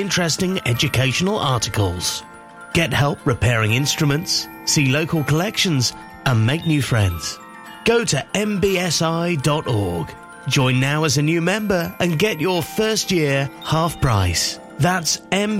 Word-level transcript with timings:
interesting 0.00 0.58
educational 0.66 1.36
articles. 1.38 2.22
Get 2.72 2.94
help 2.94 3.18
repairing 3.26 3.74
instruments, 3.74 4.48
see 4.64 4.90
local 4.90 5.22
collections, 5.22 5.92
and 6.24 6.46
make 6.46 6.66
new 6.66 6.80
friends. 6.80 7.38
Go 7.84 8.02
to 8.06 8.24
mbsi.org. 8.32 10.14
Join 10.48 10.80
now 10.80 11.04
as 11.04 11.18
a 11.18 11.22
new 11.22 11.42
member 11.42 11.94
and 12.00 12.18
get 12.18 12.40
your 12.40 12.62
first 12.62 13.12
year 13.12 13.50
half 13.62 14.00
price. 14.00 14.58
That's 14.78 15.18
mbsi.org. 15.18 15.50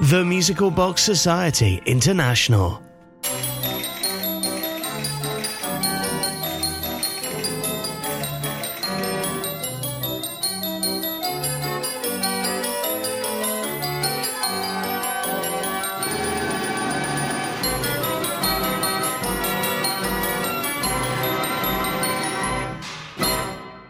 The 0.00 0.24
Musical 0.24 0.70
Box 0.72 1.02
Society 1.02 1.80
International. 1.86 2.82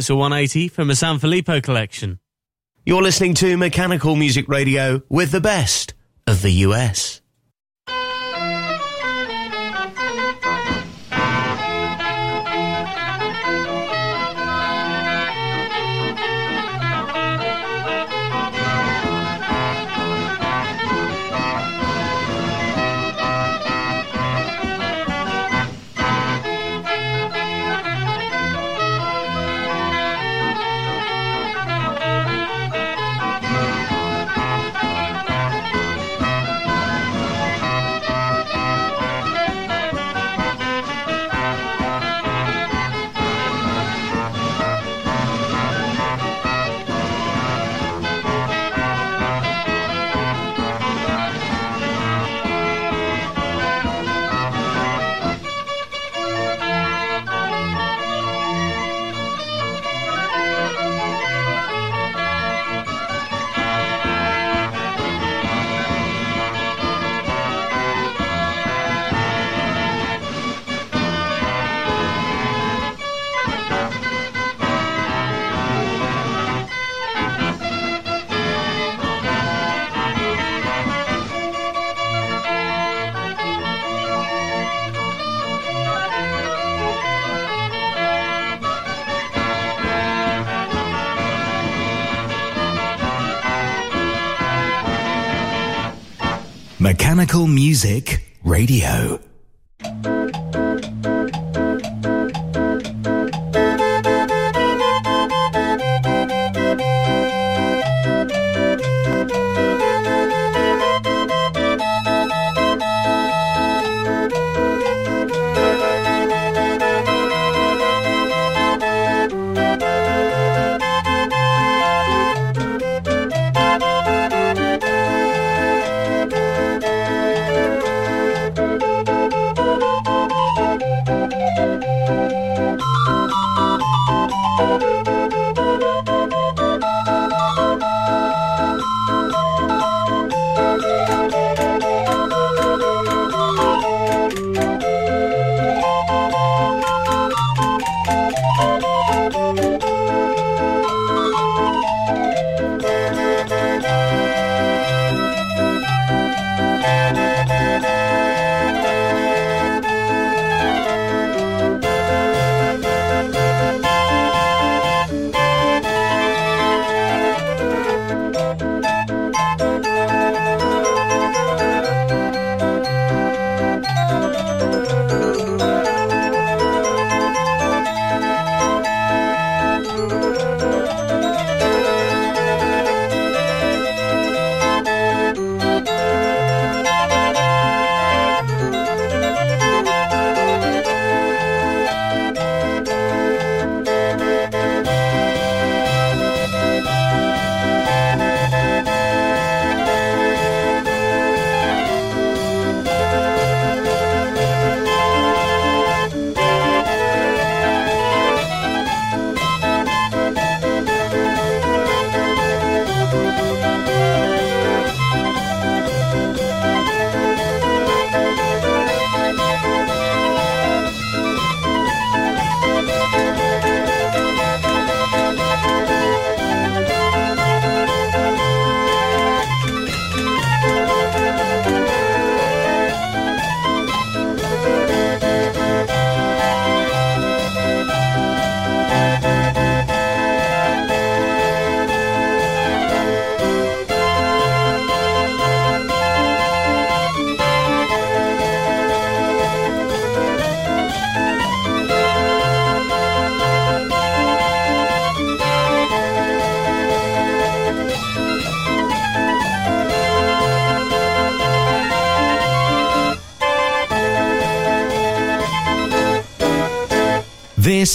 So 0.00 0.14
Wurlitzer 0.14 0.18
180 0.18 0.68
from 0.68 0.88
the 0.88 0.94
Sanfilippo 0.94 1.62
collection. 1.62 2.20
You're 2.86 3.02
listening 3.02 3.34
to 3.34 3.56
Mechanical 3.56 4.16
Music 4.16 4.48
Radio 4.48 5.02
with 5.10 5.30
the 5.30 5.40
best 5.40 5.92
of 6.26 6.40
the 6.40 6.52
US. 6.52 7.19
Music 97.46 98.22
Radio. 98.44 99.29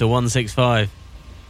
Wurlitzer 0.00 0.08
165. 0.08 0.90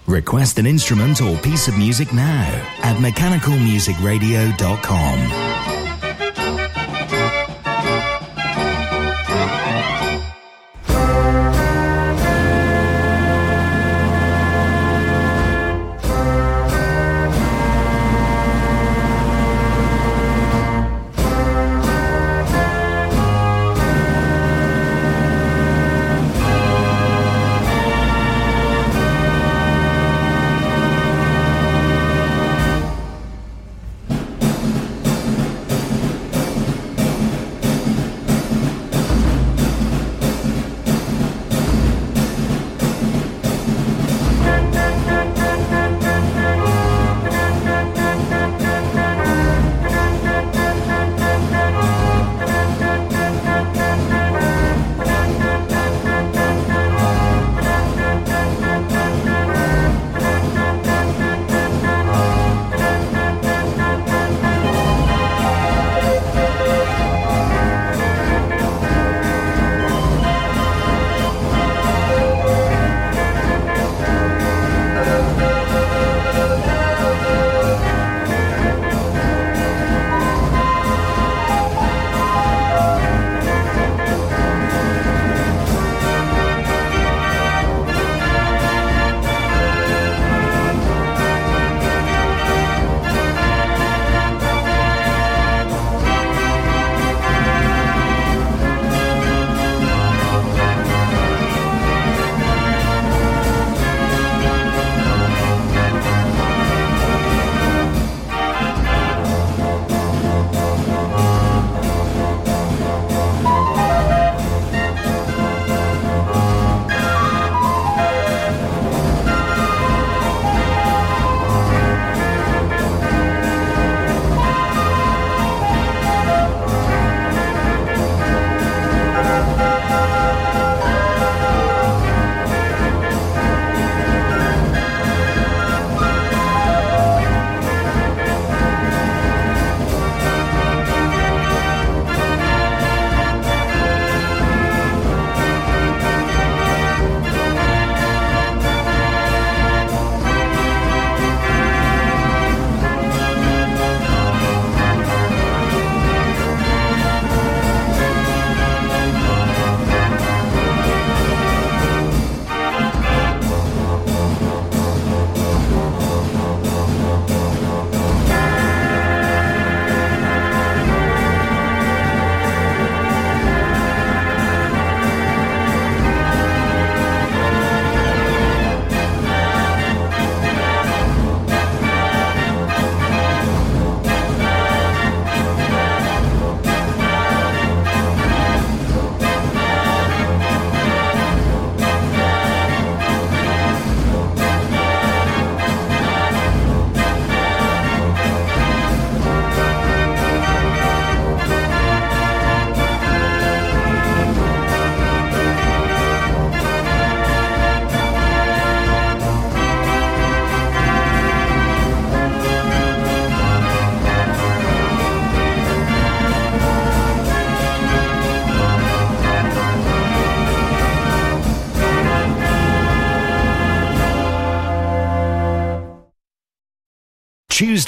Request 0.07 0.59
an 0.59 0.67
instrument 0.67 1.23
or 1.23 1.39
piece 1.39 1.69
of 1.69 1.79
music 1.79 2.13
now 2.13 2.43
at 2.83 2.97
mechanicalmusicradio.com. 2.97 5.50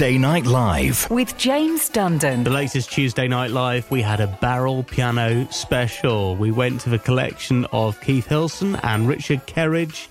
Tuesday 0.02 0.18
Night 0.18 0.46
Live. 0.46 1.08
With 1.12 1.38
James 1.38 1.88
Dundon. 1.88 2.42
The 2.42 2.50
latest 2.50 2.90
Tuesday 2.90 3.28
Night 3.28 3.52
Live, 3.52 3.88
we 3.88 4.02
had 4.02 4.18
a 4.18 4.26
barrel 4.26 4.82
piano 4.82 5.46
special. 5.52 6.34
We 6.34 6.50
went 6.50 6.80
to 6.80 6.90
the 6.90 6.98
collection 6.98 7.66
of 7.66 8.00
Keith 8.00 8.26
Hilson 8.26 8.74
and 8.82 9.06
Richard 9.06 9.46
Kerridge. 9.46 10.08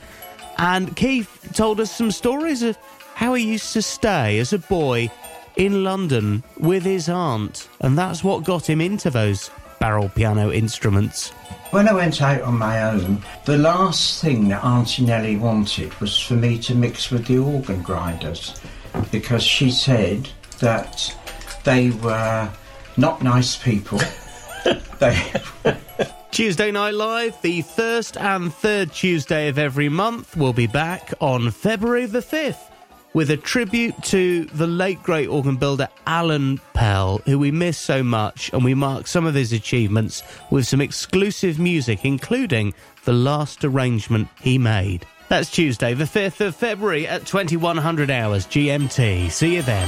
And 0.57 0.95
Keith 0.95 1.51
told 1.53 1.81
us 1.81 1.91
some 1.91 2.09
stories 2.09 2.63
of 2.63 2.77
how 3.15 3.33
he 3.33 3.43
used 3.43 3.73
to 3.73 3.81
stay 3.81 4.39
as 4.39 4.53
a 4.53 4.59
boy 4.59 5.11
in 5.57 5.83
London 5.83 6.41
with 6.57 6.83
his 6.83 7.09
aunt. 7.09 7.67
And 7.81 7.97
that's 7.97 8.23
what 8.23 8.45
got 8.45 8.69
him 8.69 8.79
into 8.79 9.09
those 9.09 9.51
barrel 9.81 10.07
piano 10.07 10.53
instruments. 10.53 11.31
When 11.71 11.89
I 11.89 11.93
went 11.93 12.21
out 12.21 12.43
on 12.43 12.57
my 12.57 12.81
own, 12.83 13.21
the 13.43 13.57
last 13.57 14.21
thing 14.21 14.47
that 14.47 14.63
Auntie 14.63 15.03
Nellie 15.03 15.35
wanted 15.35 15.93
was 15.99 16.17
for 16.17 16.35
me 16.35 16.59
to 16.59 16.75
mix 16.75 17.11
with 17.11 17.25
the 17.25 17.39
organ 17.39 17.81
grinders 17.81 18.57
because 19.11 19.43
she 19.43 19.71
said 19.71 20.29
that 20.59 21.15
they 21.63 21.91
were 21.91 22.49
not 22.97 23.21
nice 23.23 23.57
people. 23.57 23.99
they 24.99 25.33
Tuesday 26.31 26.71
Night 26.71 26.93
Live, 26.93 27.41
the 27.41 27.61
first 27.61 28.15
and 28.15 28.53
third 28.53 28.93
Tuesday 28.93 29.49
of 29.49 29.57
every 29.57 29.89
month, 29.89 30.37
will 30.37 30.53
be 30.53 30.67
back 30.67 31.13
on 31.19 31.51
February 31.51 32.05
the 32.05 32.19
5th 32.19 32.71
with 33.13 33.29
a 33.29 33.37
tribute 33.37 34.01
to 34.03 34.45
the 34.45 34.67
late 34.67 35.01
great 35.03 35.27
organ 35.27 35.57
builder 35.57 35.89
Alan 36.07 36.59
Pell, 36.73 37.17
who 37.25 37.37
we 37.37 37.51
miss 37.51 37.77
so 37.77 38.01
much, 38.01 38.49
and 38.53 38.63
we 38.63 38.73
mark 38.73 39.07
some 39.07 39.25
of 39.25 39.35
his 39.35 39.51
achievements 39.51 40.23
with 40.49 40.65
some 40.65 40.79
exclusive 40.79 41.59
music, 41.59 42.05
including 42.05 42.73
the 43.03 43.13
last 43.13 43.65
arrangement 43.65 44.29
he 44.41 44.57
made. 44.57 45.05
That's 45.31 45.49
Tuesday, 45.49 45.93
the 45.93 46.03
5th 46.03 46.45
of 46.45 46.57
February 46.57 47.07
at 47.07 47.25
2100 47.25 48.11
hours 48.11 48.45
GMT. 48.47 49.31
See 49.31 49.55
you 49.55 49.61
then. 49.61 49.87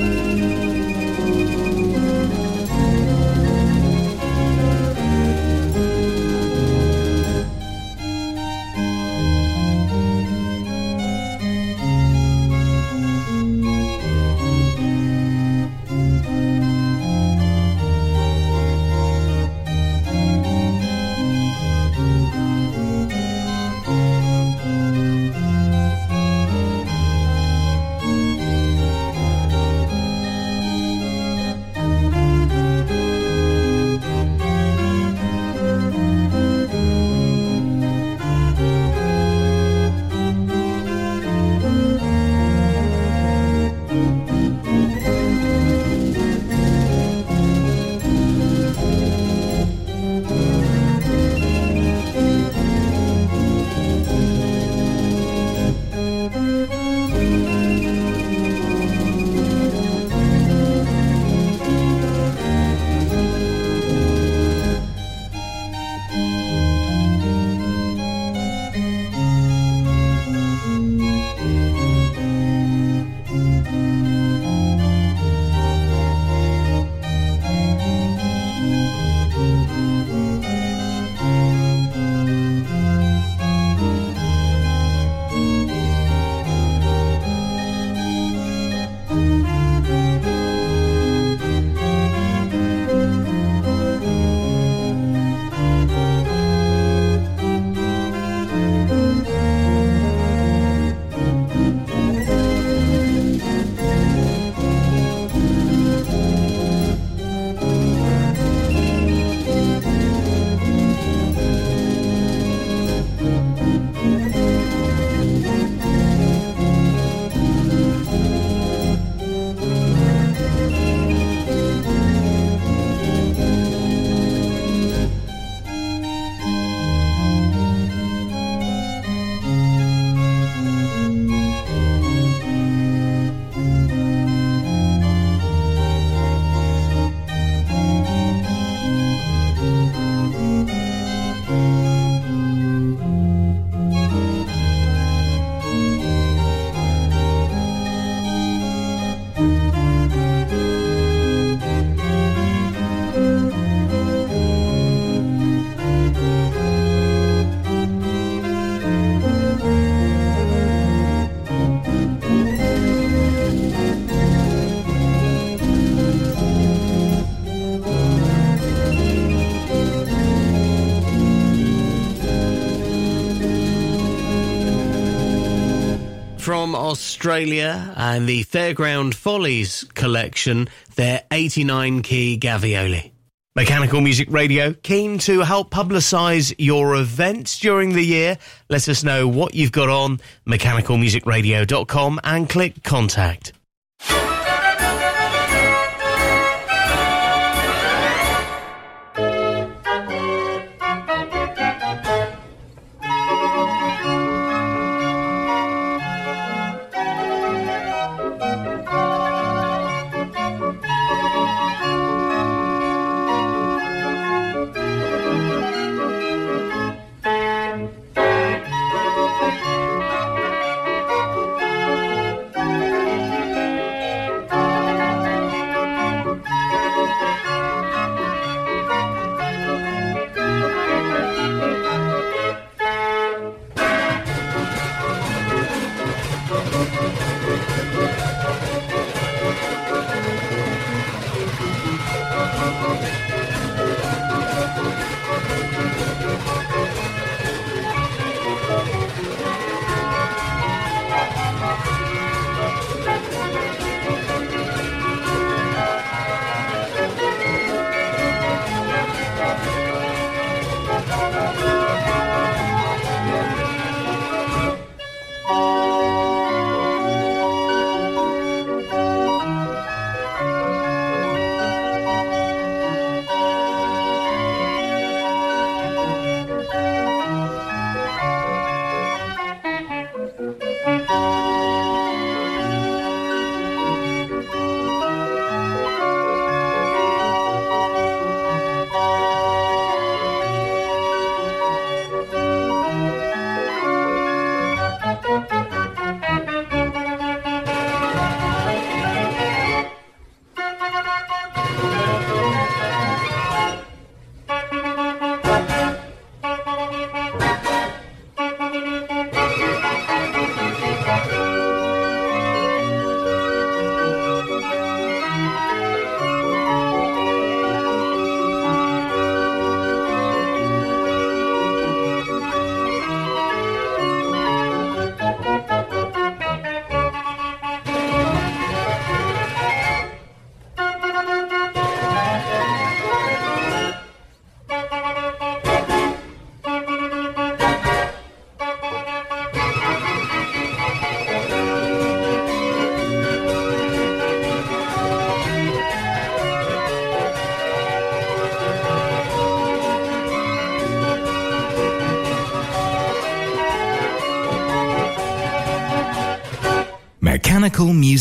From 176.51 176.75
Australia 176.75 177.93
and 177.95 178.27
the 178.27 178.43
Fairground 178.43 179.13
Follies 179.13 179.85
collection, 179.93 180.67
their 180.95 181.23
89 181.31 182.01
key 182.01 182.37
Gavioli. 182.37 183.11
Mechanical 183.55 184.01
Music 184.01 184.29
Radio, 184.29 184.73
keen 184.73 185.17
to 185.19 185.43
help 185.43 185.71
publicise 185.71 186.53
your 186.57 186.97
events 186.97 187.57
during 187.57 187.93
the 187.93 188.03
year. 188.03 188.37
Let 188.67 188.89
us 188.89 189.01
know 189.01 189.29
what 189.29 189.55
you've 189.55 189.71
got 189.71 189.87
on 189.87 190.19
mechanicalmusicradio.com 190.45 192.19
and 192.25 192.49
click 192.49 192.83
contact. 192.83 193.53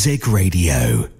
Music 0.00 0.26
Radio. 0.26 1.19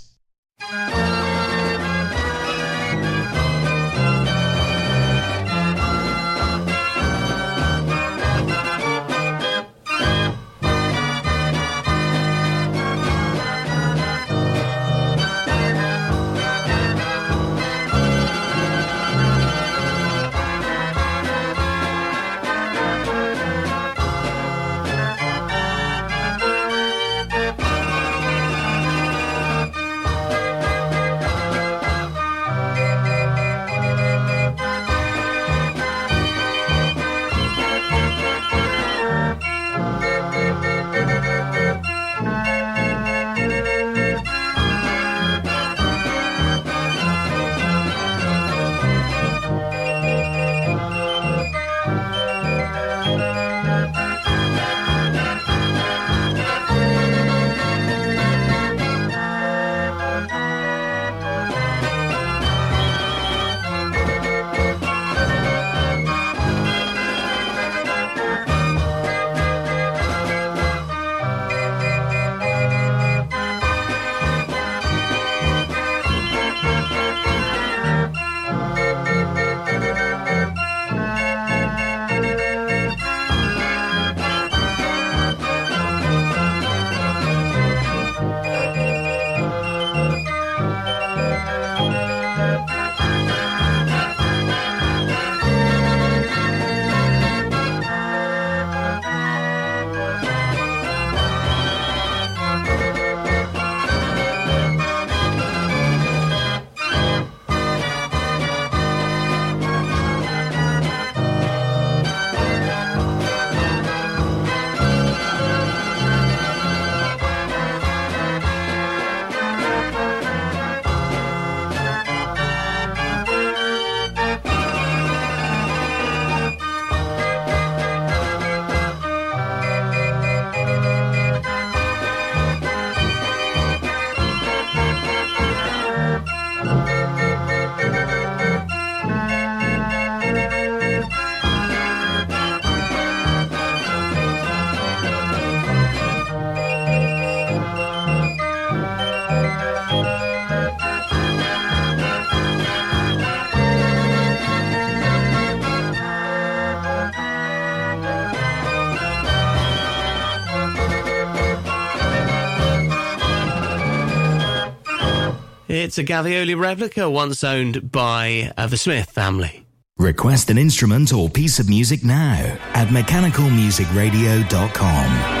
It's 165.73 165.97
a 165.97 166.03
Gavioli 166.03 166.59
replica 166.59 167.09
once 167.09 167.45
owned 167.45 167.93
by 167.93 168.51
uh, 168.57 168.67
the 168.67 168.75
Smith 168.75 169.09
family. 169.09 169.65
Request 169.97 170.49
an 170.49 170.57
instrument 170.57 171.13
or 171.13 171.29
piece 171.29 171.59
of 171.59 171.69
music 171.69 172.03
now 172.03 172.57
at 172.73 172.89
mechanicalmusicradio.com. 172.89 175.40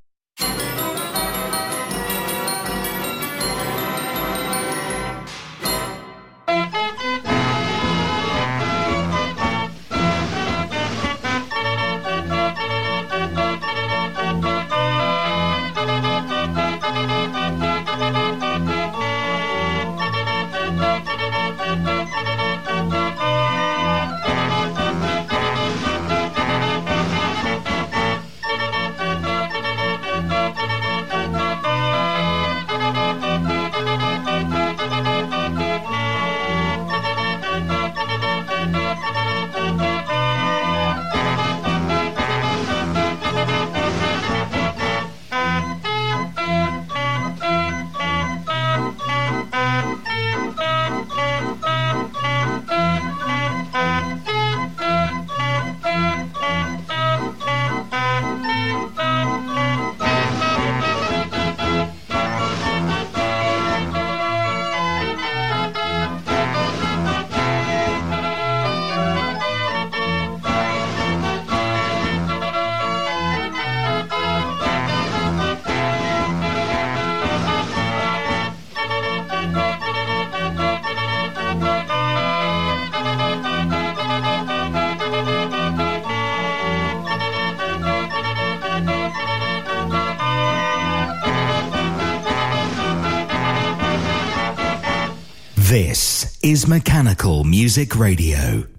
Music 97.71 97.95
Radio. 97.95 98.70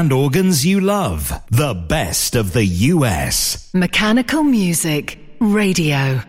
Band 0.00 0.14
organs 0.14 0.64
you 0.64 0.80
love. 0.80 1.30
The 1.50 1.74
best 1.74 2.34
of 2.34 2.54
the 2.54 2.64
US. 2.64 3.68
Mechanical 3.74 4.42
Music 4.42 5.18
Radio. 5.40 6.22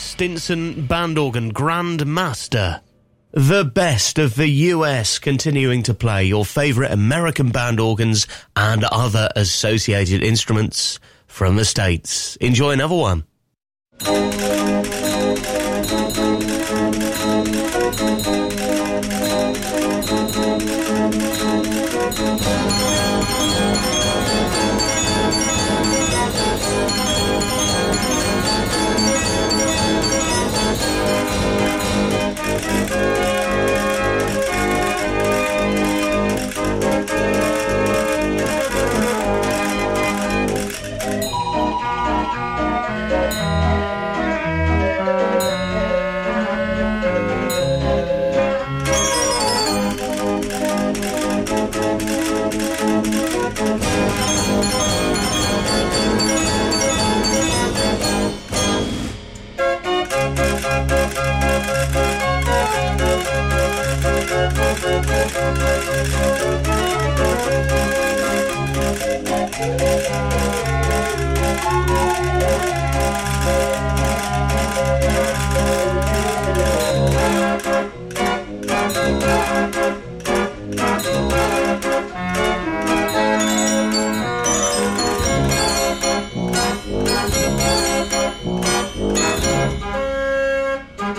Stinson 0.00 0.86
Band 0.86 1.18
Organ 1.18 1.50
Grand 1.50 2.06
Master. 2.06 2.80
The 3.32 3.64
best 3.64 4.18
of 4.18 4.34
the 4.34 4.48
US 4.48 5.18
continuing 5.18 5.82
to 5.84 5.94
play 5.94 6.24
your 6.24 6.44
favourite 6.44 6.90
American 6.90 7.50
band 7.50 7.78
organs 7.78 8.26
and 8.56 8.82
other 8.84 9.28
associated 9.36 10.22
instruments 10.22 10.98
from 11.26 11.56
the 11.56 11.64
States. 11.64 12.36
Enjoy 12.36 12.70
another 12.70 12.96
one. 12.96 13.24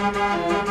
Mechanical 0.01 0.70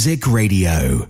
Music 0.00 0.26
Radio. 0.26 1.09